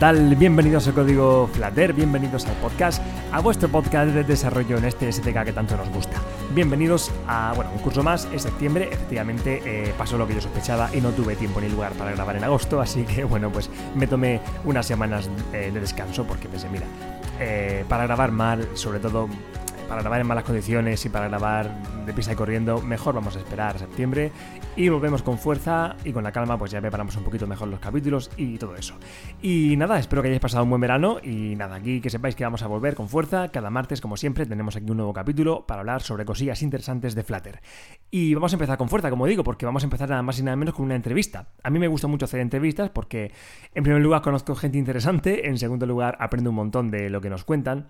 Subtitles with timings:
[0.00, 0.34] ¿qué tal?
[0.34, 5.44] Bienvenidos a Código Flutter, bienvenidos al podcast, a vuestro podcast de desarrollo en este STK
[5.44, 6.16] que tanto nos gusta.
[6.54, 10.88] Bienvenidos a, bueno, un curso más, en septiembre, efectivamente eh, pasó lo que yo sospechaba
[10.94, 14.06] y no tuve tiempo ni lugar para grabar en agosto, así que bueno, pues me
[14.06, 16.86] tomé unas semanas eh, de descanso porque pensé, mira,
[17.38, 19.28] eh, para grabar mal, sobre todo
[19.90, 21.68] para grabar en malas condiciones y para grabar
[22.06, 24.30] de pisa y corriendo, mejor vamos a esperar a septiembre
[24.76, 27.80] y volvemos con fuerza y con la calma, pues ya preparamos un poquito mejor los
[27.80, 28.94] capítulos y todo eso.
[29.42, 32.44] Y nada, espero que hayáis pasado un buen verano y nada, aquí que sepáis que
[32.44, 33.48] vamos a volver con fuerza.
[33.48, 37.24] Cada martes, como siempre, tenemos aquí un nuevo capítulo para hablar sobre cosillas interesantes de
[37.24, 37.60] Flutter.
[38.12, 40.44] Y vamos a empezar con fuerza, como digo, porque vamos a empezar nada más y
[40.44, 41.48] nada menos con una entrevista.
[41.64, 43.32] A mí me gusta mucho hacer entrevistas porque,
[43.74, 47.28] en primer lugar, conozco gente interesante, en segundo lugar, aprendo un montón de lo que
[47.28, 47.88] nos cuentan.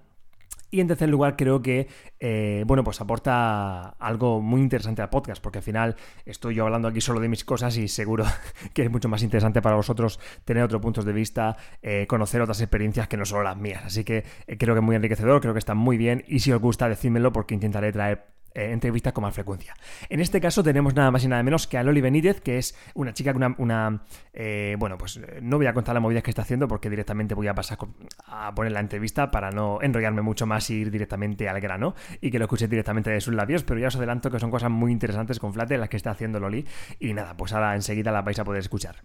[0.71, 1.89] Y en tercer lugar, creo que,
[2.21, 6.87] eh, bueno, pues aporta algo muy interesante al podcast, porque al final estoy yo hablando
[6.89, 8.25] aquí solo de mis cosas y seguro
[8.75, 12.61] que es mucho más interesante para vosotros tener otros puntos de vista, eh, conocer otras
[12.61, 13.85] experiencias que no solo las mías.
[13.85, 16.53] Así que eh, creo que es muy enriquecedor, creo que está muy bien y si
[16.53, 19.75] os gusta, decídmelo porque intentaré traer eh, entrevistas con más frecuencia.
[20.09, 22.77] En este caso tenemos nada más y nada menos que a Loli Benítez, que es
[22.95, 26.31] una chica, una, una eh, bueno, pues eh, no voy a contar las movidas que
[26.31, 27.79] está haciendo porque directamente voy a pasar
[28.27, 32.31] a poner la entrevista para no enrollarme mucho más y ir directamente al grano y
[32.31, 34.93] que lo escuche directamente de sus labios, pero ya os adelanto que son cosas muy
[34.93, 36.67] interesantes con Flutter las que está haciendo Loli
[36.99, 38.97] y nada, pues ahora enseguida las vais a poder escuchar.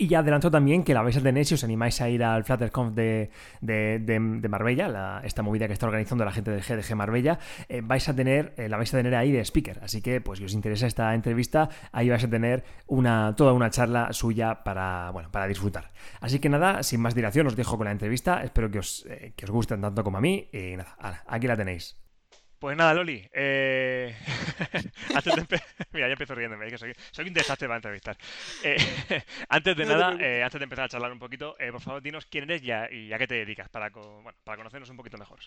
[0.00, 2.44] Y ya adelanto también que la vais a tener, si os animáis a ir al
[2.44, 7.80] FlutterConf de, de, Marbella, esta movida que está organizando la gente de GDG Marbella, eh,
[7.82, 9.80] vais a tener, eh, la vais a tener ahí de speaker.
[9.82, 13.70] Así que, pues, si os interesa esta entrevista, ahí vais a tener una, toda una
[13.70, 15.90] charla suya para, bueno, para disfrutar.
[16.20, 18.44] Así que nada, sin más dilación, os dejo con la entrevista.
[18.44, 20.48] Espero que os, eh, que os gusten tanto como a mí.
[20.52, 22.07] Y nada, aquí la tenéis.
[22.58, 23.28] Pues nada, Loli.
[23.32, 24.16] Eh...
[25.92, 28.16] Mira, ya empiezo riéndome, que soy, un desastre para entrevistar.
[28.62, 28.76] Eh,
[29.48, 32.26] antes de nada, eh, antes de empezar a charlar un poquito, eh, por favor, dinos
[32.26, 33.90] quién eres ya, y a qué te dedicas para,
[34.44, 35.38] para conocernos un poquito mejor.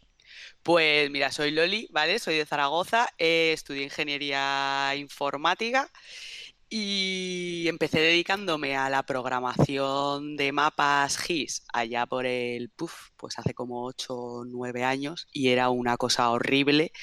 [0.64, 2.20] Pues mira, soy Loli, ¿vale?
[2.20, 5.90] Soy de Zaragoza, estudié ingeniería informática
[6.74, 13.54] y empecé dedicándome a la programación de mapas GIS allá por el PUF, pues hace
[13.54, 16.94] como 8 o 9 años y era una cosa horrible.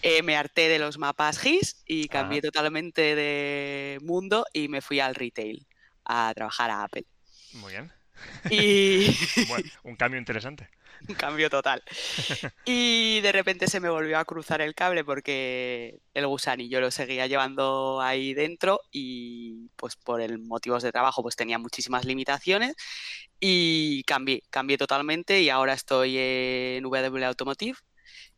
[0.00, 4.98] Eh, me harté de los mapas GIS y cambié totalmente de mundo y me fui
[4.98, 5.66] al retail
[6.06, 7.04] a trabajar a Apple.
[7.52, 7.92] Muy bien.
[8.48, 9.08] Y...
[9.48, 10.70] bueno, un cambio interesante.
[11.08, 11.82] Un cambio total.
[12.64, 17.26] Y de repente se me volvió a cruzar el cable porque el gusanillo lo seguía
[17.26, 22.74] llevando ahí dentro y pues por el motivos de trabajo pues tenía muchísimas limitaciones
[23.40, 27.78] y cambié, cambié totalmente y ahora estoy en W Automotive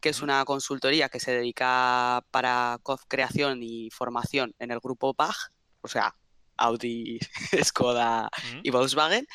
[0.00, 5.34] que es una consultoría que se dedica para creación y formación en el grupo PAG,
[5.80, 6.14] o sea,
[6.56, 7.18] Audi,
[7.64, 8.30] Skoda
[8.62, 9.26] y Volkswagen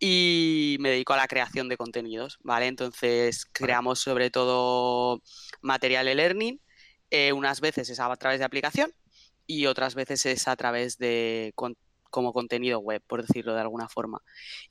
[0.00, 2.66] y me dedico a la creación de contenidos, ¿vale?
[2.66, 5.22] Entonces creamos sobre todo
[5.60, 6.60] material e learning,
[7.10, 8.92] eh, unas veces es a través de aplicación
[9.46, 11.52] y otras veces es a través de
[12.10, 14.22] como contenido web, por decirlo de alguna forma.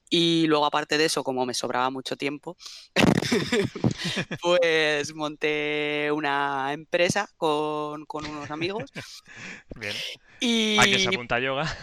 [0.09, 2.57] Y luego, aparte de eso, como me sobraba mucho tiempo,
[4.41, 8.91] pues monté una empresa con, unos amigos.
[9.75, 9.95] Bien.
[10.39, 10.77] Y...
[10.79, 11.77] ¿A que se apunta yoga?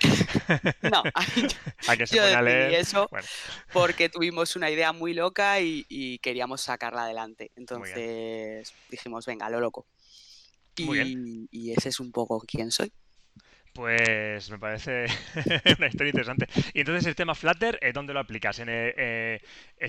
[0.82, 1.02] no,
[1.86, 2.74] a que se yo leer.
[2.74, 3.08] eso
[3.72, 7.50] porque tuvimos una idea muy loca y, queríamos sacarla adelante.
[7.56, 9.86] Entonces dijimos, venga, lo loco.
[10.76, 12.92] Y, y ese es un poco quién soy.
[13.78, 15.06] Pues me parece
[15.78, 16.48] una historia interesante.
[16.74, 18.58] Y entonces el tema Flutter, eh, ¿dónde lo aplicas?
[18.58, 19.40] ¿En, eh, eh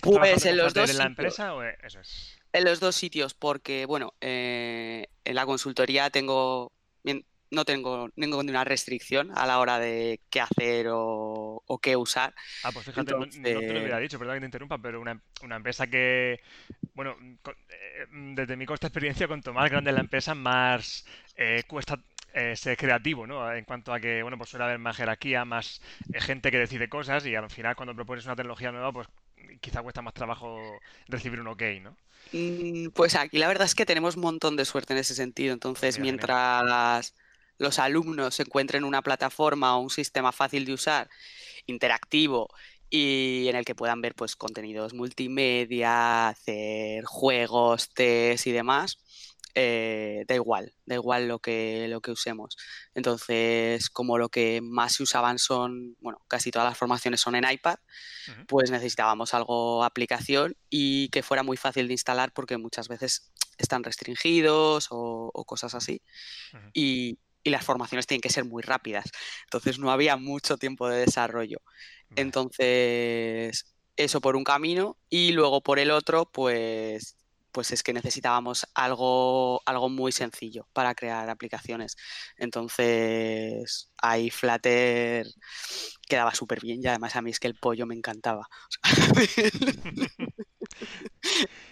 [0.03, 2.37] pues en los dos en la empresa o eso es?
[2.53, 6.71] En los dos sitios, porque bueno, eh, en la consultoría tengo
[7.51, 12.33] no tengo ninguna restricción a la hora de qué hacer o, qué usar.
[12.63, 15.21] Ah, pues fíjate, no, te lo hubiera dicho, perdón que te interrumpa, pero una,
[15.55, 16.41] empresa que,
[16.93, 17.15] bueno,
[18.11, 21.05] desde mi corta experiencia, cuanto más grande la empresa, más
[21.67, 21.99] cuesta
[22.33, 23.51] eh, ser creativo, ¿no?
[23.51, 25.81] En cuanto a que, bueno, pues suele haber más jerarquía, más
[26.13, 29.07] eh, gente que decide cosas y al final cuando propones una tecnología nueva, pues
[29.61, 30.59] quizá cuesta más trabajo
[31.07, 31.97] recibir un ok, ¿no?
[32.31, 35.53] Mm, pues aquí la verdad es que tenemos un montón de suerte en ese sentido.
[35.53, 37.15] Entonces, mientras
[37.59, 41.09] los alumnos encuentren una plataforma o un sistema fácil de usar,
[41.67, 42.49] interactivo
[42.89, 48.97] y en el que puedan ver pues contenidos multimedia, hacer juegos, test y demás,
[49.55, 52.55] eh, da igual, da igual lo que, lo que usemos.
[52.95, 57.49] Entonces, como lo que más se usaban son, bueno, casi todas las formaciones son en
[57.49, 57.75] iPad,
[58.47, 63.83] pues necesitábamos algo aplicación y que fuera muy fácil de instalar porque muchas veces están
[63.83, 66.01] restringidos o, cosas así.
[66.73, 69.09] y, las formaciones tienen que ser muy rápidas.
[69.45, 71.59] Entonces no había mucho tiempo de desarrollo.
[72.15, 73.65] Entonces
[73.95, 77.15] eso por un camino y luego por el otro, pues
[77.51, 81.95] pues es que necesitábamos algo, algo muy sencillo para crear aplicaciones.
[82.37, 85.25] Entonces, ahí Flutter
[86.07, 88.47] quedaba súper bien y además a mí es que el pollo me encantaba.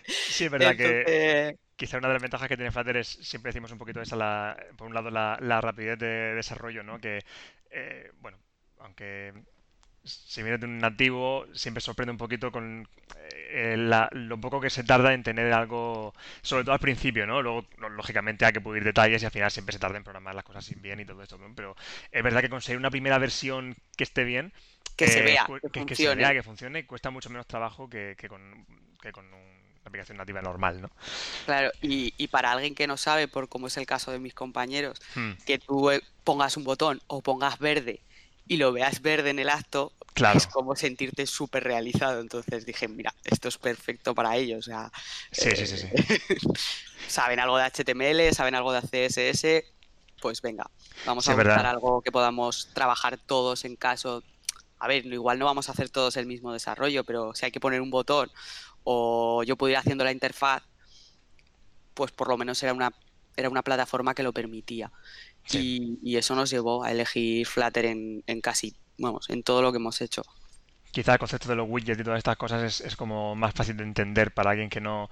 [0.07, 3.71] sí, es verdad que quizá una de las ventajas que tiene Flutter es, siempre decimos
[3.71, 6.99] un poquito esa, la, por un lado, la, rapidez de desarrollo, ¿no?
[6.99, 7.23] Que,
[7.71, 8.37] eh, bueno,
[8.79, 9.33] aunque
[10.03, 12.87] si vienes de un nativo, siempre sorprende un poquito con
[13.49, 13.75] eh,
[14.11, 17.41] lo poco que se tarda en tener algo, sobre todo al principio, ¿no?
[17.41, 20.43] Luego, lógicamente, hay que pulir detalles y al final siempre se tarda en programar las
[20.43, 21.75] cosas bien y todo esto, Pero
[22.11, 24.53] es verdad que conseguir una primera versión que esté bien,
[24.95, 25.45] que, se vea,
[25.85, 28.65] que, se vea, que funcione, cuesta mucho menos trabajo que, con,
[29.11, 29.56] con una
[29.87, 30.89] aplicación nativa normal, ¿no?
[31.45, 34.99] Claro, y, para alguien que no sabe, por como es el caso de mis compañeros,
[35.15, 35.31] hmm.
[35.45, 38.01] que tú eh, pongas un botón o pongas verde
[38.47, 39.91] y lo veas verde en el acto,
[40.35, 42.21] es como sentirte súper realizado.
[42.21, 44.69] Entonces dije, mira, esto es perfecto para ellos.
[45.31, 45.87] sí, sí, sí,
[47.07, 49.65] saben algo de HTML, saben algo de CSS,
[50.21, 50.69] pues venga,
[51.05, 54.23] vamos a buscar algo que podamos trabajar todos en caso.
[54.79, 57.59] A ver, igual no vamos a hacer todos el mismo desarrollo, pero si hay que
[57.59, 58.31] poner un botón
[58.89, 60.63] o yo puedo ir haciendo la interfaz,
[61.93, 62.93] pues por lo menos era una,
[63.35, 64.93] era una plataforma que lo permitía.
[65.51, 69.77] Y, eso nos llevó a elegir Flutter en, en, casi, vamos, en todo lo que
[69.77, 70.23] hemos hecho.
[70.91, 73.75] Quizá el concepto de los widgets y todas estas cosas es, es como más fácil
[73.75, 75.09] de entender para alguien que no,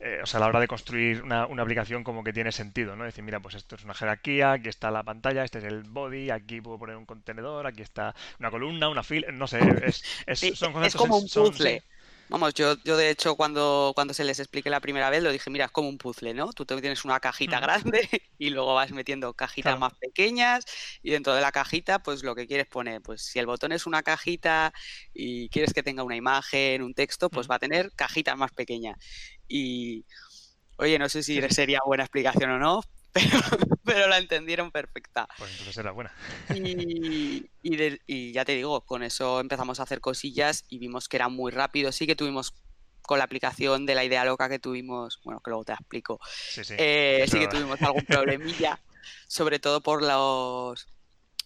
[0.00, 2.96] eh, o sea, a la hora de construir una, una, aplicación como que tiene sentido,
[2.96, 3.04] ¿no?
[3.04, 6.30] Decir, mira, pues esto es una jerarquía, aquí está la pantalla, este es el body,
[6.30, 10.40] aquí puedo poner un contenedor, aquí está una columna, una fila, no sé, es, es
[10.58, 10.94] son conceptos...
[10.94, 11.82] Es como un puzzle.
[12.30, 15.48] Vamos, yo, yo de hecho cuando, cuando se les expliqué la primera vez lo dije,
[15.50, 16.52] mira, es como un puzzle, ¿no?
[16.52, 18.06] Tú tienes una cajita grande
[18.38, 20.64] y luego vas metiendo cajitas más pequeñas
[21.02, 23.86] y dentro de la cajita, pues lo que quieres poner, pues si el botón es
[23.86, 24.74] una cajita
[25.14, 28.98] y quieres que tenga una imagen, un texto, pues va a tener cajitas más pequeñas.
[29.48, 30.04] Y,
[30.76, 32.82] oye, no sé si sería buena explicación o no,
[33.84, 35.28] pero, la entendieron perfecta.
[35.38, 36.12] Pues entonces era buena.
[36.54, 41.28] Y, y, ya te digo, con eso empezamos a hacer cosillas y vimos que era
[41.28, 41.92] muy rápido.
[41.92, 42.54] Sí que tuvimos
[43.02, 46.62] con la aplicación de la idea loca que tuvimos, bueno, que luego te explico, sí,
[46.62, 46.74] sí.
[46.76, 48.78] Eh, sí que tuvimos algún problemilla,
[49.26, 50.86] sobre todo por los,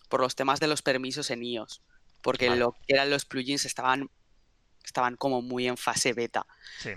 [0.08, 1.80] por los temas de los permisos en iOS,
[2.20, 4.10] porque lo que eran los plugins estaban,
[4.84, 6.46] estaban como muy en fase beta.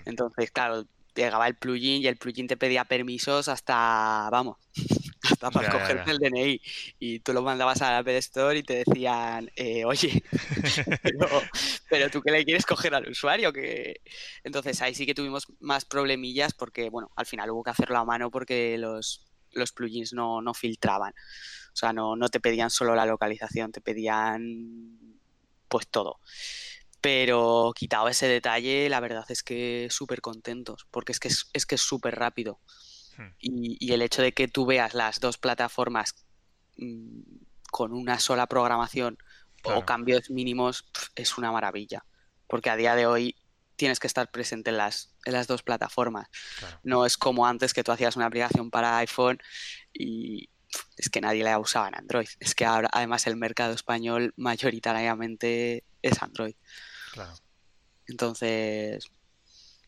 [0.04, 0.84] Entonces, claro,
[1.22, 4.58] llegaba el plugin y el plugin te pedía permisos hasta, vamos,
[5.22, 6.60] hasta para cogerte el DNI.
[6.98, 10.22] Y tú lo mandabas a la Apple Store y te decían, eh, oye,
[11.88, 13.52] pero, tú qué le quieres coger al usuario.
[13.52, 14.00] que
[14.44, 18.04] Entonces ahí sí que tuvimos más problemillas porque, bueno, al final hubo que hacerlo a
[18.04, 21.12] mano porque los, los plugins no, no filtraban.
[21.72, 24.98] O sea, no, no te pedían solo la localización, te pedían
[25.68, 26.20] pues todo.
[27.00, 31.74] Pero quitado ese detalle, la verdad es que súper contentos, porque es que es, que
[31.74, 32.60] es súper rápido.
[33.16, 33.30] Hmm.
[33.38, 36.26] Y, el hecho de que tú veas las dos plataformas
[36.76, 37.20] mm,
[37.70, 39.18] con una sola programación
[39.62, 42.04] o cambios mínimos es una maravilla.
[42.46, 43.36] Porque a día de hoy
[43.76, 46.28] tienes que estar presente en las, en las dos plataformas.
[46.82, 49.38] No es como antes que tú hacías una aplicación para iPhone
[49.92, 50.48] y
[50.96, 52.28] es que nadie la usaba en Android.
[52.40, 56.54] Es que ahora además el mercado español mayoritariamente es Android.
[57.12, 57.34] Claro.
[58.06, 59.10] Entonces.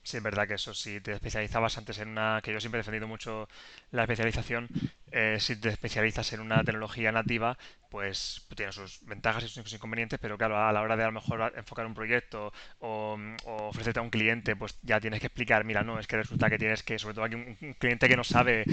[0.02, 2.82] Sí, es verdad que eso, si te especializabas antes en una, que yo siempre he
[2.82, 3.46] defendido mucho
[3.90, 4.66] la especialización,
[5.12, 7.58] eh, si te especializas en una tecnología nativa,
[7.90, 11.12] pues tiene sus ventajas y sus inconvenientes, pero claro, a la hora de a lo
[11.12, 15.82] mejor enfocar un proyecto o, ofrecerte a un cliente, pues ya tienes que explicar, mira,
[15.82, 18.64] no, es que resulta que tienes que, sobre todo aquí un cliente que no sabe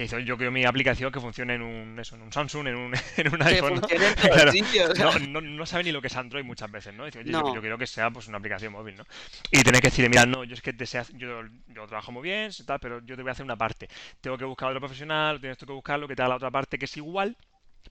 [0.00, 2.74] que hizo yo creo mi aplicación que funcione en un, eso, en un Samsung, en
[2.74, 3.80] un, en un iPhone.
[5.30, 5.40] ¿no?
[5.42, 7.04] no, sabe ni lo que es Android muchas veces, ¿no?
[7.04, 9.04] Dice, yo, quiero que sea pues una aplicación móvil, ¿no?
[9.50, 10.74] Y tener que decirle, mira, no, yo es que
[11.16, 13.88] yo, yo trabajo muy bien, tal, pero yo te voy a hacer una parte.
[14.22, 16.78] Tengo que buscar otro profesional, tienes tú que buscarlo, que te haga la otra parte
[16.78, 17.36] que es igual,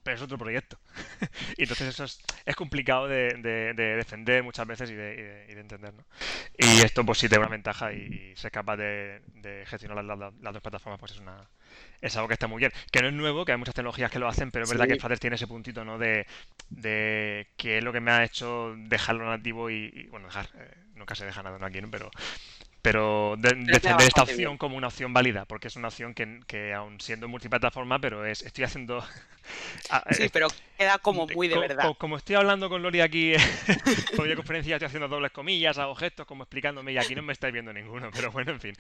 [0.03, 0.79] pero es otro proyecto.
[1.58, 5.62] y entonces eso es, es complicado de, de, defender muchas veces y de, y de,
[5.62, 6.05] entender, ¿no?
[6.58, 9.22] Y esto pues sí tiene una ventaja y, ser capaz de,
[9.65, 11.50] gestionar las, las, dos plataformas pues es una,
[12.01, 12.72] es algo que está muy bien.
[12.91, 15.00] Que no es nuevo, que hay muchas tecnologías que lo hacen, pero es verdad que
[15.00, 15.98] Flutter tiene ese puntito, ¿no?
[15.98, 16.25] De,
[16.69, 21.15] de que es lo que me ha hecho dejarlo nativo y, bueno, dejar, eh, nunca
[21.15, 21.65] se deja nada ¿no?
[21.65, 21.89] aquí, ¿no?
[21.91, 22.10] Pero
[22.81, 27.00] pero defender esta opción como una opción válida, porque es una opción que, que aún
[27.01, 29.03] siendo multiplataforma, pero es estoy haciendo...
[30.12, 31.93] sí, pero queda como muy de verdad.
[31.98, 33.33] Como, estoy hablando con Lori aquí
[34.15, 37.51] por videoconferencia, estoy haciendo dobles comillas, hago gestos, como explicándome, y aquí no me estáis
[37.51, 38.75] viendo ninguno, pero bueno, en fin,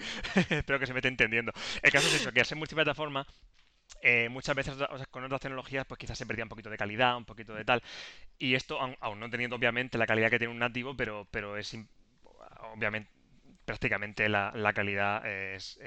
[0.49, 1.51] espero que se me esté entendiendo.
[1.81, 3.27] El caso es eso, que al ser multiplataforma,
[4.01, 4.75] eh, muchas veces
[5.11, 7.83] con otras tecnologías pues quizás se perdía un poquito de calidad, un poquito de tal.
[8.37, 11.75] Y esto aún, no teniendo obviamente la calidad que tiene un nativo, pero, pero es
[12.73, 13.18] obviamente
[13.69, 15.77] prácticamente la, calidad es,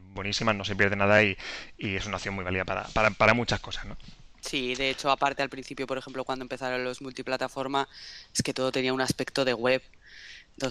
[0.00, 1.36] buenísima, no se pierde nada y,
[1.76, 3.94] es una opción muy válida para, para, muchas cosas, ¿no?
[4.40, 7.86] Sí, de hecho, aparte al principio, por ejemplo, cuando empezaron los multiplataforma,
[8.34, 9.82] es que todo tenía un aspecto de web.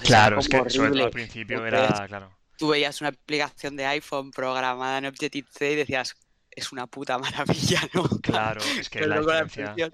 [0.05, 2.31] claro, es que sobre todo al principio era, claro.
[2.57, 6.15] Tú veías una aplicación de iPhone programada en Objective-C y decías,
[6.49, 8.09] es una puta maravilla, ¿no?
[8.21, 9.91] Claro, es que la diferencia...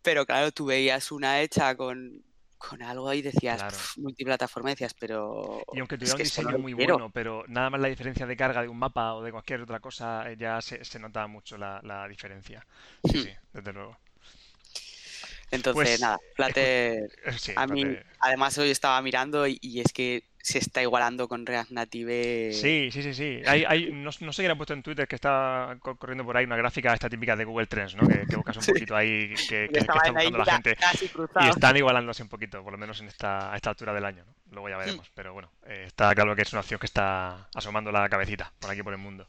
[0.00, 2.22] Pero claro, tú veías una hecha con,
[2.68, 7.44] con algo ahí decías multiplataforma decías pero y aunque tuviera un diseño muy bueno pero
[7.48, 10.36] nada más la diferencia de carga de un mapa o de cualquier otra cosa eh,
[10.38, 12.66] ya se, se notaba mucho la, diferencia.
[13.04, 13.22] Sí, hmm.
[13.22, 13.96] sí desde luego.
[15.50, 17.10] Entonces pues, nada Flutter
[17.56, 17.84] a mí
[18.20, 22.52] además hoy estaba mirando y es que se está igualando con React Native.
[22.52, 23.40] Sí, sí, sí, sí.
[23.46, 26.58] Hay, hay, no, sé qué ha puesto en Twitter que está corriendo por ahí una
[26.58, 28.06] gráfica esta típica de Google Trends, ¿no?
[28.06, 30.76] Que, que buscas un poquito ahí que, que, está buscando la gente.
[31.40, 34.22] Y están igualándose un poquito, por lo menos en esta, a esta altura del año,
[34.26, 34.34] ¿no?
[34.50, 35.10] Luego ya veremos.
[35.14, 38.70] Pero bueno, eh, está claro que es una opción que está asomando la cabecita por
[38.70, 39.26] aquí por el mundo.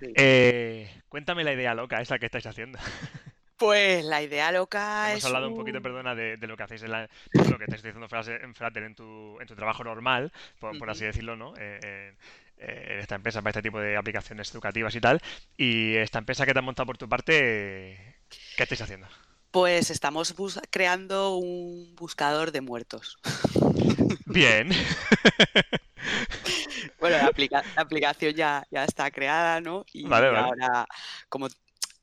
[0.00, 2.78] Eh, cuéntame la idea loca esa que estáis haciendo.
[3.56, 7.08] Pues la idea loca Hemos hablado un poquito, perdona, de, lo que hacéis en la,
[7.32, 11.54] lo que haciendo en Flutter en tu, en tu trabajo normal, por, así decirlo, ¿no?
[11.56, 12.14] Eh,
[12.58, 15.20] en esta empresa para este tipo de aplicaciones educativas y tal.
[15.56, 18.16] Y esta empresa que te has montado por tu parte,
[18.56, 19.06] ¿qué estáis haciendo?
[19.50, 20.34] Pues estamos
[20.70, 23.18] creando un buscador de muertos.
[24.26, 24.70] Bien.
[26.98, 29.84] bueno, la, aplicación ya, ya está creada, ¿no?
[29.92, 30.86] Y ahora,
[31.28, 31.46] como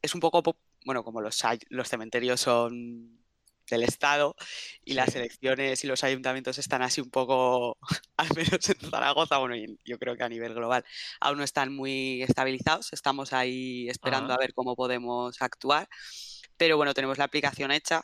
[0.01, 0.41] es un poco
[0.85, 3.21] bueno, como los, los cementerios son
[3.71, 4.35] del Estado
[4.83, 7.77] y las elecciones y los ayuntamientos están así un poco,
[8.17, 10.85] al menos en Zaragoza, bueno, yo creo que a nivel global,
[11.19, 12.93] aún no están muy estabilizados.
[12.93, 15.87] Estamos ahí esperando a ver cómo podemos actuar.
[16.57, 18.03] Pero bueno, tenemos la aplicación hecha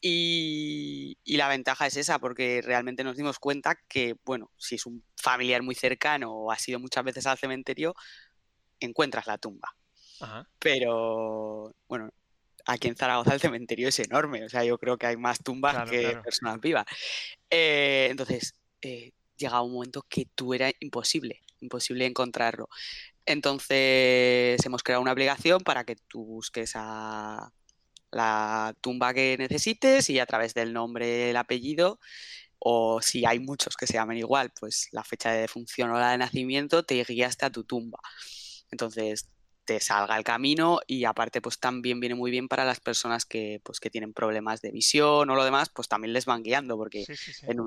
[0.00, 4.86] y, y, la ventaja es esa, porque realmente nos dimos cuenta que, bueno, si es
[4.86, 7.94] un familiar muy cercano o ha sido muchas veces al cementerio,
[8.80, 9.76] encuentras la tumba.
[10.58, 12.10] Pero, bueno,
[12.66, 15.88] aquí en Zaragoza el cementerio es enorme, o sea, yo creo que hay más tumbas
[15.88, 16.86] que personas vivas.
[17.50, 22.68] Eh, entonces, eh, llega un momento que tú era imposible, imposible encontrarlo.
[23.26, 27.52] Entonces, hemos creado una aplicación para que tú busques a
[28.10, 31.98] la tumba que necesites y a través del nombre, el apellido,
[32.58, 36.12] o si hay muchos que se llamen igual, pues la fecha de defunción o la
[36.12, 37.98] de nacimiento te guía hasta tu tumba.
[38.70, 39.28] Entonces,
[39.64, 43.60] te salga el camino y aparte pues también viene muy bien para las personas que
[43.62, 47.04] pues que tienen problemas de visión o lo demás pues también les van guiando porque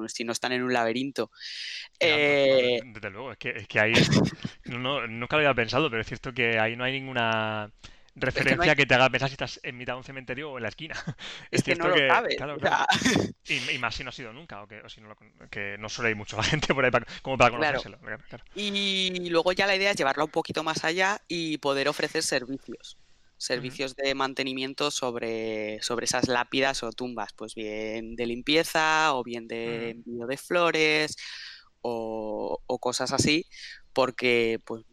[0.08, 1.32] si no están en un laberinto.
[2.00, 3.94] Eh, desde luego es que, es que ahí
[4.66, 7.72] no, nunca lo había pensado pero es cierto que ahí no hay ninguna
[8.16, 10.70] referencia que, te haga pensar si estás en mitad de un cementerio o en la
[10.70, 10.96] esquina.
[11.52, 12.38] Es, que no lo sabes.
[13.48, 15.16] Y, más si no has ido nunca, o que, o si no
[15.50, 16.92] que no suele ir mucho la gente por ahí
[17.22, 18.00] como para conocérselo.
[18.56, 22.98] Y luego ya la idea es llevarlo un poquito más allá y poder ofrecer servicios.
[23.38, 29.48] Servicios de mantenimiento sobre, sobre esas lápidas o tumbas, pues bien de limpieza o bien
[29.48, 31.18] de envío de flores
[31.82, 33.46] o, o cosas así,
[33.92, 34.86] porque pues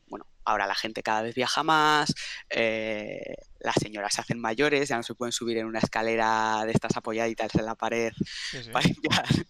[0.44, 2.14] ahora la gente cada vez viaja más,
[2.50, 6.72] eh, las señoras se hacen mayores, ya no se pueden subir en una escalera de
[6.72, 8.12] estas apoyaditas en la pared
[8.72, 8.88] para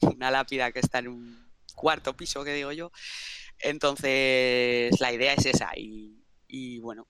[0.02, 2.92] una lápida que está en un cuarto piso, que digo yo.
[3.58, 7.06] Entonces, la idea es esa y, bueno,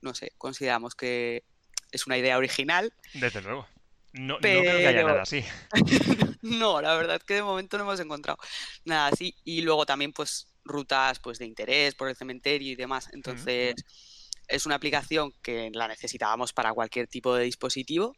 [0.00, 1.44] no sé, consideramos que
[1.92, 2.92] es una idea original.
[3.14, 3.66] Desde luego.
[4.12, 5.44] No, no creo que haya nada así.
[6.42, 8.38] no, la verdad es que de momento no hemos encontrado
[8.84, 9.36] nada así.
[9.44, 13.08] Y luego también, pues, rutas pues, de interés por el cementerio y demás.
[13.12, 13.74] Entonces,
[14.48, 18.16] es una aplicación que la necesitábamos para cualquier tipo de dispositivo,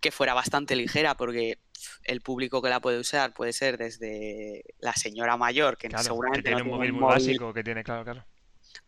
[0.00, 1.58] que fuera bastante ligera, porque
[2.04, 6.62] el público que la puede usar puede ser desde la señora mayor, que seguramente tiene
[6.62, 8.24] un móvil muy básico, que tiene, claro, claro.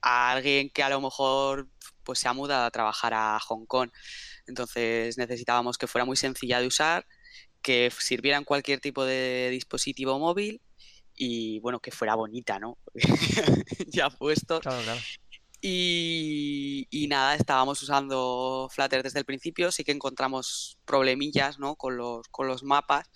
[0.03, 1.69] A alguien que a lo mejor
[2.05, 3.91] pues se ha mudado a trabajar a Hong Kong.
[4.47, 7.07] Entonces necesitábamos que fuera muy sencilla de usar,
[7.63, 10.61] que sirviera en cualquier tipo de dispositivo móvil
[11.23, 12.79] y bueno, que fuera bonita, ¿no?
[13.89, 14.59] ya puesto.
[14.61, 15.01] Claro, claro.
[15.61, 21.77] Y, nada, estábamos usando Flutter desde el principio, sí que encontramos problemillas ¿no?
[21.77, 23.11] con, los, con los mapas,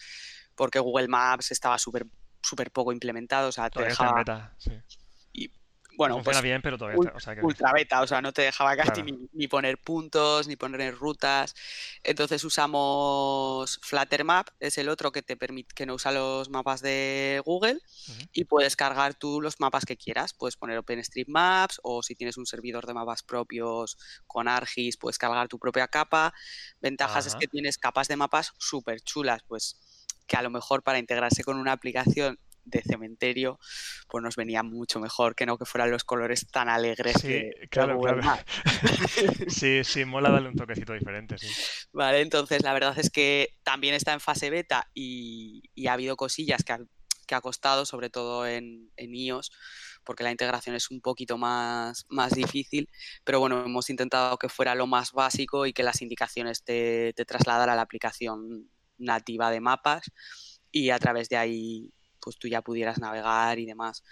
[0.55, 2.07] porque Google Maps estaba súper
[2.43, 4.55] súper poco implementado, o sea, te dejaba...
[4.59, 4.73] sí
[5.97, 9.03] bueno, pues, bien, pero todavía o sea, ultra beta, o sea, no te dejaba casi
[9.33, 11.55] ni, poner puntos, ni poner rutas.
[12.03, 17.43] Entonces usamos Fluttermap, es el otro que te permite que no usa los mapas de
[17.45, 17.79] Google
[18.33, 20.35] y puedes cargar tú los mapas que quieras.
[20.35, 23.97] Puedes poner OpenStreetMaps o si tienes un servidor de mapas propios
[24.27, 26.35] con Argis, puedes cargar tu propia capa.
[26.81, 29.79] Ventajas es que tienes capas de mapas súper chulas, pues
[30.27, 33.59] que a lo mejor para integrarse con una aplicación de cementerio,
[34.09, 37.69] pues nos venía mucho mejor que no que fueran los colores tan alegres Sí, que,
[37.71, 38.23] claro, claro.
[39.49, 41.47] Sí, sí, mola darle un toquecito diferente, sí.
[41.93, 46.17] Vale, entonces la verdad es que también está en fase beta y, y ha habido
[46.17, 46.89] cosillas que, han-
[47.27, 49.51] que ha costado, sobre todo en, en iOS,
[50.05, 52.89] porque la integración es un poquito más, más difícil,
[53.25, 57.25] pero bueno, hemos intentado que fuera lo más básico y que las indicaciones te, te
[57.25, 60.11] trasladara a la aplicación nativa de mapas
[60.71, 61.93] y a través de ahí
[62.25, 64.03] pues tú ya pudieras navegar y demás.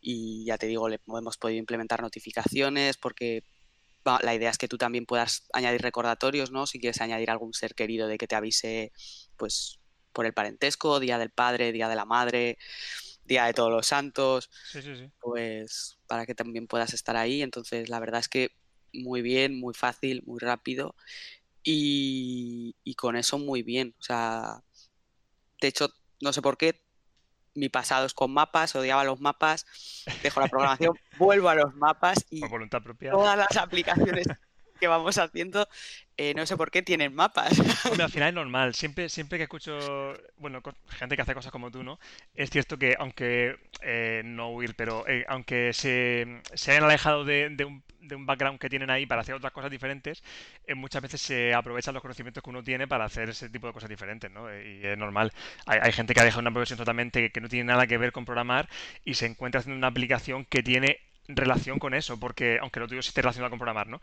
[0.00, 3.42] Y ya te digo, le hemos podido implementar notificaciones porque
[4.22, 6.66] la idea es que tú también puedas añadir recordatorios, ¿no?
[6.66, 8.92] Si quieres añadir algún ser querido de que te avise,
[9.36, 9.80] pues,
[10.12, 12.56] por el parentesco, Día del Padre, Día de la Madre,
[13.24, 15.10] Día de Todos los Santos, Sí, sí, sí.
[15.20, 17.42] pues, para que también puedas estar ahí.
[17.42, 18.52] Entonces, la verdad es que
[18.92, 20.94] muy bien, muy fácil, muy rápido
[21.64, 23.94] y, y con eso muy bien.
[23.98, 24.62] O sea,
[25.60, 25.88] de hecho,
[26.20, 26.85] no sé por qué,
[27.56, 29.66] mi pasado es con mapas, odiaba los mapas,
[30.22, 33.10] dejo la programación, vuelvo a los mapas y Por voluntad propia.
[33.12, 34.28] todas las aplicaciones
[34.80, 35.68] que vamos haciendo,
[36.16, 37.58] eh, no sé por qué tienen mapas.
[37.86, 38.74] Hombre, al final es normal.
[38.74, 41.98] Siempre, siempre que escucho, bueno, gente que hace cosas como tú, ¿no?
[42.34, 47.50] Es cierto que aunque, eh, no huir, pero eh, aunque se, se hayan alejado de,
[47.50, 50.22] de un, de un background que tienen ahí para hacer otras cosas diferentes,
[50.66, 53.72] eh, muchas veces se aprovechan los conocimientos que uno tiene para hacer ese tipo de
[53.72, 54.48] cosas diferentes, ¿no?
[54.50, 55.32] Eh, Y es normal.
[55.66, 58.12] Hay, hay gente que ha dejado una profesión totalmente que no tiene nada que ver
[58.12, 58.68] con programar
[59.04, 63.02] y se encuentra haciendo una aplicación que tiene relación con eso, porque aunque lo tuyo
[63.02, 64.00] sí esté relacionado con programar, ¿no?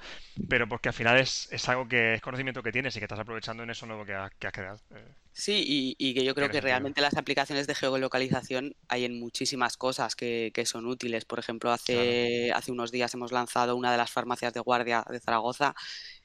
[0.49, 3.19] Pero porque al final es, es algo que es conocimiento que tienes y que estás
[3.19, 4.79] aprovechando en eso nuevo que, ha- que has creado.
[4.95, 9.19] Eh, Sí, y, y que yo creo que realmente las aplicaciones de geolocalización hay en
[9.19, 11.25] muchísimas cosas que, que son útiles.
[11.25, 12.03] Por ejemplo, Claro.
[12.11, 15.73] hace, hace unos días hemos lanzado una de las farmacias de guardia de Zaragoza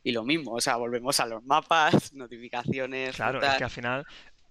[0.02, 4.06] y lo mismo, o sea, volvemos a los mapas, notificaciones, Claro, es que al final,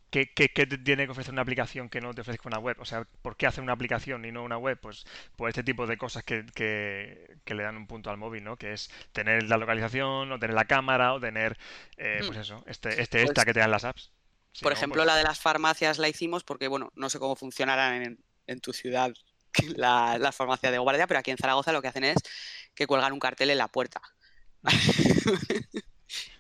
[0.10, 2.78] ¿qué, qué- tiene que ofrecer una aplicación que no te ofrezca una web?
[2.80, 4.80] O sea, ¿por qué hacer una aplicación y no una web?
[4.82, 8.44] Pues por este tipo de cosas que, que- que le dan un punto al móvil,
[8.44, 8.58] ¿no?
[8.58, 11.58] Que es tener la localización, o tener la cámara, o tener,
[11.98, 14.12] eh, Mm, pues eso, este, este Pues, extra que te dan las apps.
[14.54, 17.20] Si por no, ejemplo, pues la de las farmacias la hicimos porque, bueno, no sé
[17.20, 19.14] cómo funcionarán en, en tu ciudad
[19.76, 22.18] la, la farmacia de guardia, pero aquí en Zaragoza lo que hacen es
[22.76, 24.02] que cuelgan un cartel en la puerta.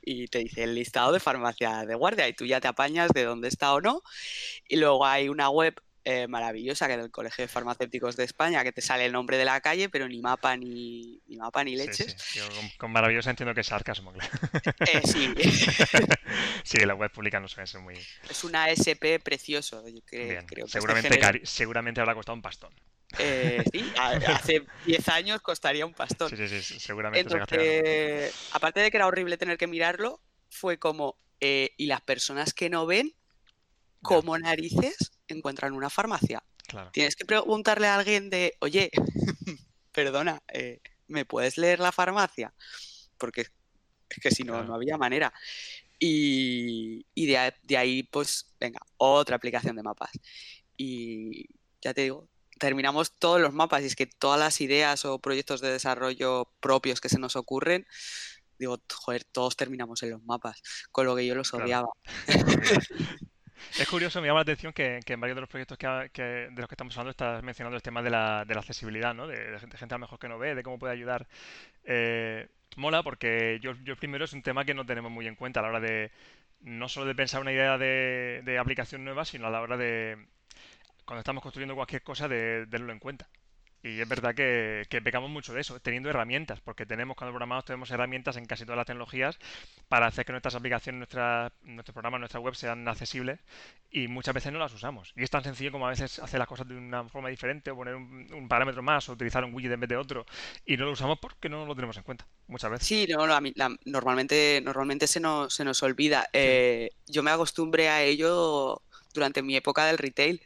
[0.01, 3.23] y te dice el listado de farmacia de guardia y tú ya te apañas de
[3.23, 4.01] dónde está o no.
[4.67, 5.75] Y luego hay una web
[6.09, 9.35] eh, maravillosa que es del Colegio de Farmacéuticos de España que te sale el nombre
[9.37, 12.15] de la calle, pero ni mapa ni, ni mapa ni leches.
[12.17, 12.39] sí.
[12.39, 14.31] Yo con, con maravillosa entiendo que es sarcasmo, claro.
[14.85, 15.33] Eh, sí,
[16.63, 17.95] Sí, las webs públicas no suelen ser muy...
[17.95, 19.85] es una SP precioso.
[19.87, 22.73] Yo Bien, creo que seguramente, este género, cari- seguramente habrá costado un pastón.
[23.17, 26.29] Eh, sí, a- hace 10 años costaría un pastón.
[26.29, 31.17] Sí, sí, sí, seguramente se aparte de que era horrible tener que mirarlo, fue como,
[31.39, 33.17] eh, ¿y las personas que no ven, Ya,
[34.01, 36.43] cómo narices encuentran una farmacia?
[36.67, 36.91] claro.
[36.91, 38.91] Tienes que preguntarle a alguien de, oye,
[39.91, 42.53] perdona, eh, ¿me puedes leer la farmacia?
[43.17, 43.41] Porque
[44.09, 45.33] es que si no, no había manera.
[45.99, 50.11] Y, y de, de ahí, pues, venga, otra aplicación de mapas.
[50.77, 51.47] Y
[51.81, 52.27] ya te digo,
[52.57, 57.01] terminamos todos los mapas y es que todas las ideas o proyectos de desarrollo propios
[57.01, 57.85] que se nos ocurren,
[58.59, 61.87] digo, joder, todos terminamos en los mapas, con lo que yo los odiaba.
[63.79, 66.09] Es curioso, me llama la atención que, que en varios de los proyectos que, ha-
[66.09, 69.13] que- de los que estamos hablando estás mencionando el tema de la, de la accesibilidad,
[69.15, 69.27] ¿no?
[69.27, 71.27] De, de gente, gente a lo mejor que no ve, de cómo puede ayudar.
[71.83, 75.59] Eh, mola porque yo, yo primero es un tema que no tenemos muy en cuenta
[75.59, 76.11] a la hora de,
[76.61, 80.17] no solo de pensar una idea de, de aplicación nueva, sino a la hora de,
[81.07, 83.29] cuando estamos construyendo cualquier cosa, de, tenerlo en cuenta.
[83.83, 87.65] Y es verdad que, que pecamos mucho de eso, teniendo herramientas, porque tenemos, cuando programamos,
[87.65, 89.39] tenemos herramientas en casi todas las tecnologías
[89.87, 93.39] para hacer que nuestras aplicaciones, nuestra, nuestros programas, nuestra web sean accesibles
[93.91, 95.13] y muchas veces no las usamos.
[95.15, 97.75] Y es tan sencillo como a veces hacer las cosas de una forma diferente o
[97.77, 100.25] poner un, un parámetro más o utilizar un widget en vez de otro
[100.65, 102.89] y no lo usamos porque no lo tenemos en cuenta, muchas veces.
[102.89, 103.41] Sí, no, la-
[103.85, 106.29] normalmente, normalmente se nos, se nos olvida.
[106.33, 110.41] Sí, Eh, yo me acostumbré a ello durante mi época del retail,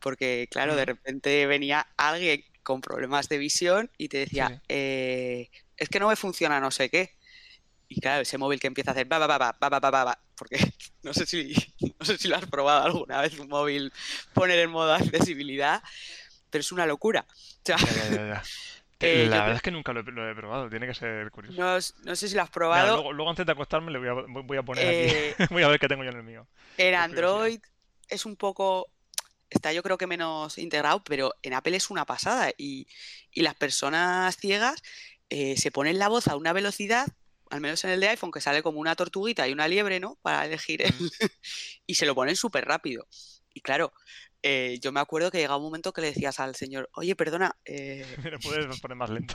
[0.00, 4.54] porque claro, de repente venía alguien con problemas de visión y te decía, sí.
[4.68, 7.16] "Eh, es que no me funciona no sé qué.
[7.88, 10.04] Y claro, ese móvil que empieza a hacer ba, ba, ba, ba, ba, ba, ba,
[10.04, 10.56] ba, porque
[11.02, 11.54] no sé si,
[11.98, 13.92] no sé si lo has probado alguna vez un móvil
[14.34, 15.82] poner en modo accesibilidad,
[16.50, 17.24] pero es una locura.
[17.30, 17.34] O
[17.64, 18.42] sea, Ya, ya, ya,
[19.00, 21.58] eh, La verdad es que nunca lo he, lo he probado, tiene que ser curioso.
[21.58, 21.80] no,
[22.16, 22.96] sé si lo has probado.
[22.96, 25.68] luego, luego antes de acostarme le voy a, voy a poner aquí, Eh, voy a
[25.68, 27.02] ver qué tengo yo en el mío, En curiosidad.
[27.04, 27.60] Android
[28.08, 28.90] es un poco,
[29.50, 32.86] está yo creo que menos integrado, pero en Apple es una pasada y,
[33.32, 34.82] y las personas ciegas
[35.30, 37.06] eh, se ponen la voz a una velocidad,
[37.50, 40.16] al menos en el de iPhone, que sale como una tortuguita y una liebre, ¿no?
[40.22, 40.94] Para elegir el-
[41.86, 43.06] y se lo ponen súper rápido.
[43.54, 43.92] Y claro,
[44.42, 47.56] eh, yo me acuerdo que llegaba un momento que le decías al señor, oye, perdona,
[47.64, 48.06] eh,
[48.42, 49.34] puedes poner más lento.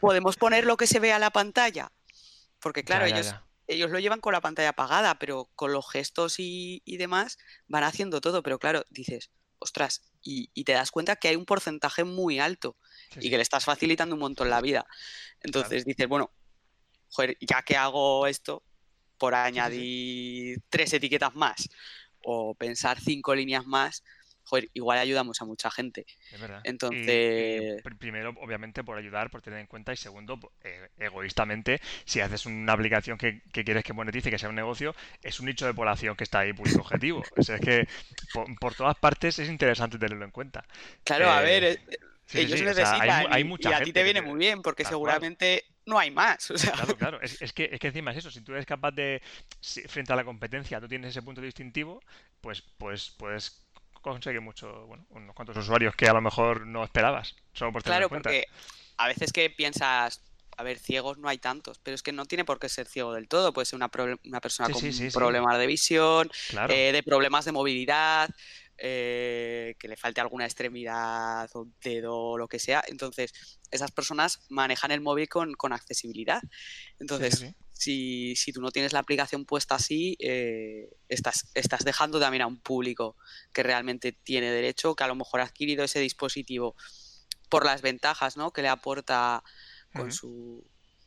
[0.00, 1.90] ¿Podemos poner lo que se ve a la pantalla?
[2.60, 3.34] Porque claro, ellos,
[3.72, 8.20] ellos lo llevan con la pantalla apagada, pero con los gestos y, demás van haciendo
[8.20, 8.42] todo.
[8.42, 12.76] Pero claro, dices, ostras, y, te das cuenta que hay un porcentaje muy alto
[13.20, 14.86] y que le estás facilitando un montón la vida.
[15.40, 16.32] Entonces dices, bueno,
[17.08, 18.62] joder, ya que hago esto,
[19.18, 21.68] por añadir tres etiquetas más
[22.24, 24.02] o pensar cinco líneas más,
[24.44, 26.06] joder, igual ayudamos a mucha gente.
[26.32, 26.60] Es verdad.
[26.64, 27.82] Entonces.
[27.98, 32.72] primero, obviamente, por ayudar, por tener en cuenta, y segundo, eh, egoístamente, si haces una
[32.72, 36.24] aplicación que, quieres que monetice, que sea un negocio, es un nicho de población que
[36.24, 37.22] está ahí público objetivo.
[37.36, 37.88] o sea, es que
[38.60, 40.64] por, todas partes es interesante tenerlo en cuenta.
[41.04, 41.64] Claro, a ver.
[41.64, 41.78] Eh,
[42.34, 46.10] ellos necesitan hay, mucha y a ti te viene muy bien porque seguramente no hay
[46.10, 46.52] más.
[46.62, 47.20] Claro, claro.
[47.20, 48.30] Es, que, es que encima es eso.
[48.30, 49.20] Si tú eres capaz de,
[49.88, 52.00] frente a la competencia, tú tienes ese punto distintivo,
[52.40, 53.61] pues, pues puedes
[54.02, 57.98] consigue mucho, bueno, unos cuantos usuarios que a lo mejor no esperabas, solo por tener
[57.98, 58.46] Claro, porque
[58.98, 60.22] a veces que piensas,
[60.56, 63.14] a ver, ciegos no hay tantos, pero es que no tiene por qué ser ciego
[63.14, 63.90] del todo, puede ser una,
[64.24, 66.30] una persona con problemas de visión,
[66.68, 68.28] eh, de problemas de movilidad,
[68.78, 72.82] eh, que le falte alguna extremidad o dedo o lo que sea.
[72.88, 73.32] Entonces,
[73.70, 76.42] esas personas manejan el móvil con, con accesibilidad.
[76.98, 82.42] Entonces, si, si, tú no tienes la aplicación puesta así, eh, estás, estás dejando también
[82.42, 83.16] a un público
[83.52, 86.76] que realmente tiene derecho, que a lo mejor ha adquirido ese dispositivo
[87.48, 88.52] por las ventajas ¿no?
[88.52, 89.42] que le aporta
[89.92, 90.64] con, su,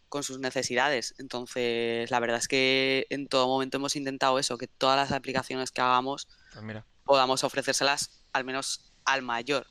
[0.09, 1.15] con sus necesidades.
[1.17, 5.71] Entonces, la verdad es que en todo momento hemos intentado eso, que todas las aplicaciones
[5.71, 9.65] que hagamos pues podamos ofrecérselas al menos al mayor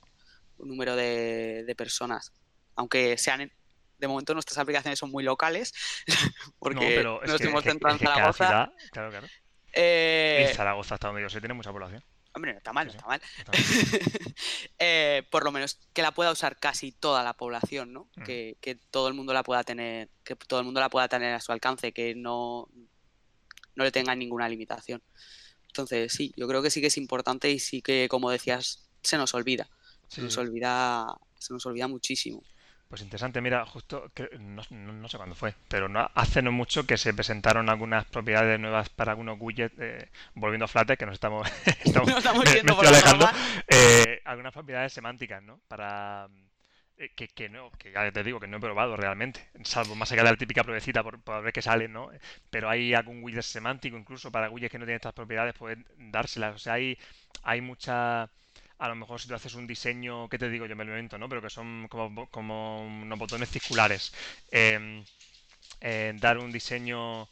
[0.59, 2.33] número de, de personas,
[2.77, 3.53] aunque sean
[3.99, 5.73] de momento nuestras aplicaciones son muy locales,
[6.59, 8.73] porque no, nos hemos centrado en Zaragoza.
[8.93, 9.27] claro, claro.
[9.73, 10.49] Eh...
[10.51, 12.03] Y Zaragoza, hasta donde yo sé, tiene mucha población.
[12.37, 13.21] Hombre, no está mal, no está mal.
[14.81, 18.09] Eh, por lo menos que la pueda usar casi toda la población, ¿no?
[18.17, 18.23] Mm.
[18.25, 21.33] Que, que, todo el mundo la pueda tener, que todo el mundo la pueda tener
[21.33, 22.69] a su alcance, que no,
[23.77, 25.03] no le tenga ninguna limitación.
[25.69, 29.17] Entonces, sí, yo creo que sí que es importante y sí que, como decías, se
[29.17, 29.69] nos olvida.
[30.09, 31.07] Se nos olvida,
[31.39, 32.43] se nos olvida muchísimo.
[32.89, 37.13] Pues interesante, mira, justo, no, sé cuándo fue, pero no, hace no mucho que se
[37.13, 41.49] presentaron algunas propiedades nuevas para algunos widgets, eh, volviendo a Flutter, que nos estamos,
[41.85, 42.09] estamos,
[42.87, 43.29] alejando,
[43.67, 45.59] eh, algunas propiedades semánticas, ¿no?
[45.67, 46.29] Para
[46.97, 50.23] eh, que, no, que ya te digo que no he probado realmente, salvo más allá
[50.23, 52.11] de la típica pruebecita por, ver qué sale, ¿no?
[52.51, 56.55] Pero hay algún widget semántico, incluso para widgets que no tienen estas propiedades, pueden dárselas,
[56.55, 56.97] o sea, hay,
[57.43, 58.31] hay mucha
[58.79, 60.67] a lo mejor si tú haces un diseño, ¿qué te digo?
[60.67, 61.29] Yo me lo invento, ¿no?
[61.29, 64.13] Pero que son como, como unos botones circulares.
[64.51, 65.05] Em,
[65.81, 67.29] eh, dar un diseño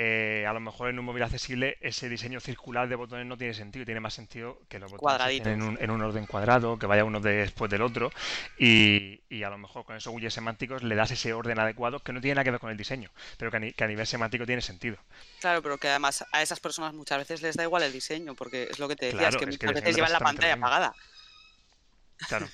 [0.00, 3.52] eh, a lo mejor en un móvil accesible ese diseño circular de botones no tiene
[3.52, 7.04] sentido, tiene más sentido que los botones en un, en un, orden cuadrado, que vaya
[7.04, 8.12] uno después del otro
[8.56, 12.12] y, y, a lo mejor con esos widgets semánticos le das ese orden adecuado que
[12.12, 14.98] no tiene nada que ver con el diseño, pero que a, nivel semántico tiene sentido.
[15.40, 18.68] Claro, pero que además a esas personas muchas veces les da igual el diseño, porque
[18.70, 20.94] es lo que te decía, es que muchas veces llevan la pantalla apagada.
[22.26, 22.48] Claro.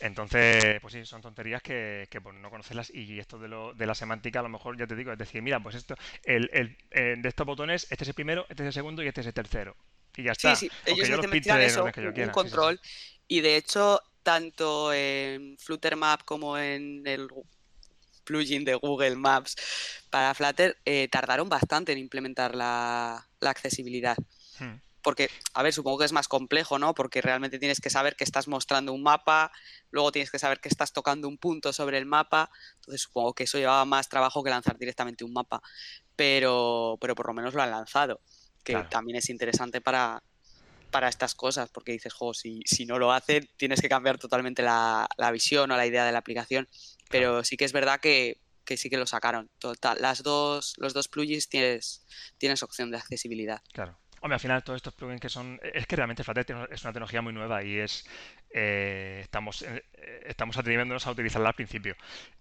[0.00, 3.86] Entonces, pues sí, son tonterías que, que por no conocerlas y esto de, lo, de
[3.86, 6.76] la semántica a lo mejor ya te digo, es decir, mira, pues esto, el, el,
[6.90, 9.26] eh, de estos botones, este es el primero, este es el segundo y este es
[9.26, 9.76] el tercero.
[10.16, 10.54] Y ya está.
[10.54, 11.20] Sí, sí, ellos yo
[11.58, 12.80] eso, un control.
[13.28, 17.28] y de hecho, tanto en Flutter Map como en el
[18.24, 19.56] plugin de Google Maps
[20.10, 24.16] para Flutter, eh, tardaron bastante en implementar la, la accesibilidad.
[24.58, 26.92] Hmm porque, a ver, supongo que es más complejo, ¿no?
[26.92, 29.52] Porque realmente tienes que saber que estás mostrando un mapa,
[29.92, 33.44] luego tienes que saber que estás tocando un punto sobre el mapa, entonces supongo que
[33.44, 35.62] eso llevaba más trabajo que lanzar directamente un mapa,
[36.16, 38.20] pero, pero por lo menos lo han lanzado,
[38.64, 40.24] que también es interesante para,
[40.90, 44.64] para estas cosas, porque dices, jo, si, si no lo hacen, tienes que cambiar totalmente
[44.64, 46.68] la, visión o la idea de la aplicación,
[47.10, 49.50] pero sí que es verdad que, que sí que lo sacaron.
[49.60, 52.04] Total, las dos, los dos plugins tienes,
[52.38, 53.62] tienes opción de accesibilidad.
[53.72, 54.00] Claro.
[54.20, 55.60] Hombre, al final todos estos plugins que son...
[55.62, 58.06] Es que realmente Flutter es una tecnología muy nueva y es...
[58.50, 59.84] Eh, estamos, eh,
[60.24, 61.94] estamos atreviéndonos a utilizarla al principio.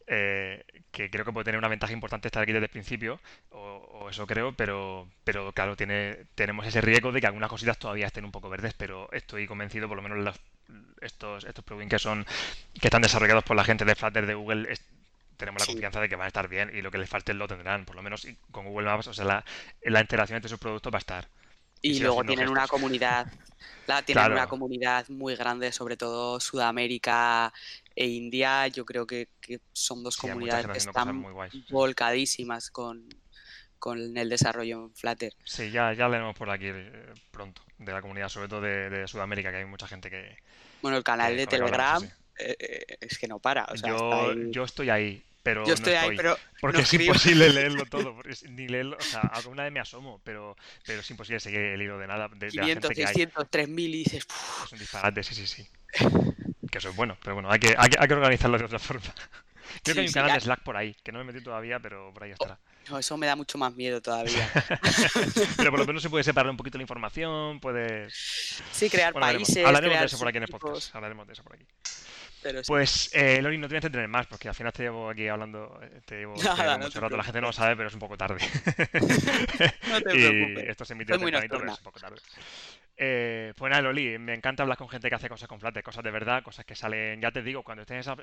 [0.07, 4.07] Eh, que creo que puede tener una ventaja importante estar aquí desde el principio, o,
[4.09, 8.23] eso creo, pero, pero claro, tiene, tenemos ese riesgo de que algunas cositas todavía estén
[8.23, 10.39] un poco verdes, pero estoy convencido, por lo menos
[11.01, 12.25] estos, estos plugins que son
[12.79, 14.73] que están desarrollados por la gente de Flutter de Google,
[15.37, 17.47] tenemos la confianza de que van a estar bien y lo que les falte lo
[17.47, 19.45] tendrán, por lo menos con Google Maps, o sea, la,
[19.81, 21.27] la interacción entre sus productos va a estar.
[21.85, 23.27] Y, luego tienen una comunidad,
[23.85, 27.53] la, tienen una comunidad muy grande, sobre todo Sudamérica
[27.95, 28.67] e India.
[28.67, 29.29] Yo creo que,
[29.71, 31.23] son dos comunidades que están
[31.69, 33.07] volcadísimas con,
[33.77, 35.33] con el desarrollo en Flutter.
[35.43, 39.51] Sí, ya, ya leemos por aquí eh, pronto, de la comunidad, sobre todo de, Sudamérica,
[39.51, 40.37] que hay mucha gente que...
[40.81, 42.01] Bueno, el canal de Telegram
[42.37, 43.67] es que no para.
[43.75, 48.15] yo, yo estoy ahí, pero yo estoy, ahí, pero porque es imposible leerlo todo,
[48.49, 51.99] ni leerlo, o sea, alguna vez me asomo, pero, pero es imposible seguir el hilo
[51.99, 52.29] de nada.
[52.29, 54.25] De, 500, de 600, 3000 y dices...
[54.65, 55.67] Es un disparate, sí, sí, sí.
[56.71, 59.03] que eso es bueno, pero bueno, hay que, hay que, organizarlo de otra forma.
[59.83, 61.79] Creo que hay un canal de Slack por ahí, que no me he metido todavía,
[61.79, 62.57] pero por ahí estará.
[62.89, 64.49] No, eso me da mucho más miedo todavía.
[65.57, 68.63] pero por lo menos se puede separar un poquito la información, puedes...
[68.71, 69.63] Sí, crear países.
[69.63, 70.95] Hablaremos de eso por aquí en el podcast.
[70.95, 71.67] Hablaremos de eso por aquí.
[72.67, 75.27] Pues, eh, Lori, no te voy a entretener más, porque al final te llevo aquí
[75.27, 76.33] hablando, eh, te llevo,
[76.79, 77.17] mucho rato.
[77.17, 78.39] La gente no lo sabe, pero es un poco tarde.
[79.89, 80.65] no te preocupes.
[80.65, 82.17] Y esto se emite pero es un poco tarde.
[82.97, 86.03] Eh, pues nada, Loli, me encanta hablar con gente que hace cosas con Flutter, cosas
[86.03, 88.15] de verdad, cosas que salen, ya te digo, cuando estés en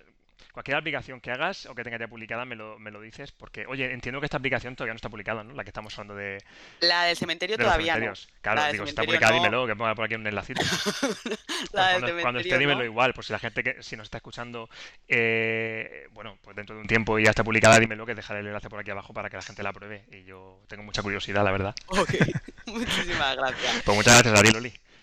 [0.53, 3.67] cualquier aplicación que hagas o que tengas ya publicada, me lo, me lo dices, porque,
[3.67, 5.53] oye, entiendo que esta aplicación todavía no está publicada, ¿no?
[5.53, 6.39] La que estamos hablando de...
[6.81, 8.13] La del cementerio todavía no.
[8.41, 10.63] Claro, digo, si está publicada, dímelo, que ponga por aquí un enlacito.
[11.73, 14.71] la cuando, cuando, esté, dímelo igual, por si la gente que, si nos está escuchando,
[15.07, 18.47] eh, bueno, pues dentro de un tiempo y ya está publicada, dímelo, que dejaré el
[18.47, 21.45] enlace por aquí abajo para que la gente la pruebe, y yo tengo mucha curiosidad,
[21.45, 21.75] la verdad.
[21.89, 22.15] Ok,
[22.67, 23.83] muchísimas gracias.
[23.85, 24.62] Pues muchas gracias a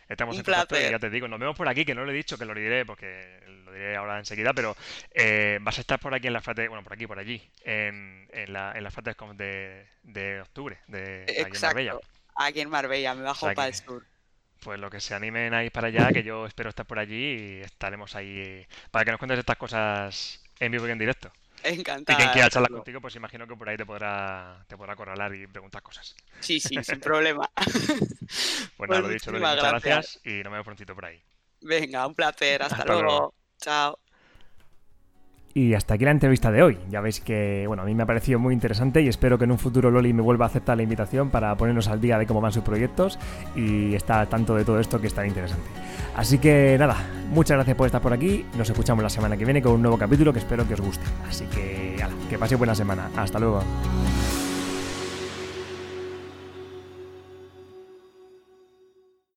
[0.09, 2.15] Estamos en contacto y ya te digo, nos vemos por aquí, que no lo he
[2.15, 4.75] dicho, que lo diré porque lo diré ahora enseguida, pero
[5.11, 8.27] eh, vas a estar por aquí en la Frate, bueno, por aquí, por allí, en,
[8.33, 8.95] en, la, en las
[9.35, 11.93] de, de octubre, de aquí en Marbella.
[12.35, 14.03] Aquí en Marbella, me bajo para el sur.
[14.61, 17.59] Pues lo que se animen a ir para allá, que yo espero estar por allí
[17.59, 21.31] y estaremos ahí para que nos cuentes estas cosas en vivo y en directo.
[21.63, 22.17] Encantado.
[22.17, 25.33] Y quien quiera charlar contigo, pues imagino que por ahí te podrá, te podrá corralar
[25.35, 26.15] y preguntar cosas.
[26.39, 27.49] Sí, sí, sin problema.
[28.77, 30.19] pues nada, lo dicho, muchas gracias.
[30.23, 31.21] y nos vemos prontito por ahí.
[31.61, 32.63] Venga, un placer.
[32.63, 33.33] Hasta, luego.
[33.59, 33.99] Chao.
[35.53, 36.77] Y hasta aquí la entrevista de hoy.
[36.89, 39.51] Ya veis que, bueno, a mí me ha parecido muy interesante y espero que en
[39.51, 42.39] un futuro Loli me vuelva a aceptar la invitación para ponernos al día de cómo
[42.39, 43.17] van sus proyectos
[43.55, 45.65] y estar tanto de todo esto que es tan interesante.
[46.15, 46.97] Así que nada,
[47.31, 48.45] muchas gracias por estar por aquí.
[48.57, 51.05] Nos escuchamos la semana que viene con un nuevo capítulo que espero que os guste.
[51.27, 53.09] Así que, ala, que pase buena semana.
[53.17, 53.63] Hasta luego.